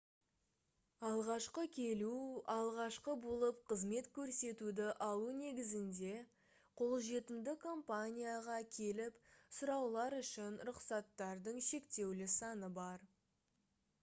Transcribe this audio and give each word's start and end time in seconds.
алғашқы 1.07 1.63
келу 1.73 2.13
алғашқы 2.53 3.13
болып 3.25 3.59
қызмет 3.71 4.07
көрсетуді 4.15 4.87
алу 5.07 5.27
негізінде 5.41 6.13
қолжетімді 6.81 7.55
компанияға 7.65 8.55
келіп 8.77 9.19
сұраулар 9.59 10.17
үшін 10.21 10.57
рұқсаттардың 10.71 11.61
шектеулі 11.67 12.31
саны 12.39 12.71
бар 12.81 13.05